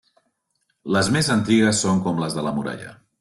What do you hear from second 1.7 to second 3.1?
són com les de la muralla.